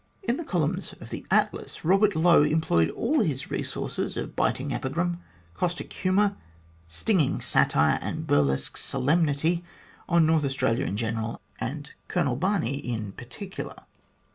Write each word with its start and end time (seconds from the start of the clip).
In 0.23 0.37
the 0.37 0.43
columns 0.43 0.95
of 0.99 1.11
the 1.11 1.27
Atlas, 1.29 1.77
Eobert 1.83 2.15
Lowe 2.15 2.41
employed 2.41 2.89
all 2.89 3.19
his 3.19 3.51
resources 3.51 4.17
of 4.17 4.35
biting 4.35 4.73
epigram, 4.73 5.19
caustic 5.53 5.93
humour, 5.93 6.35
stinging 6.87 7.39
satire, 7.39 7.99
and 8.01 8.25
burlesque 8.25 8.77
solemnity 8.77 9.63
on 10.09 10.25
North 10.25 10.43
Australia 10.43 10.87
in 10.87 10.97
general, 10.97 11.39
and 11.59 11.91
Colonel 12.07 12.35
Barney 12.35 12.77
in 12.77 13.11
particular. 13.11 13.83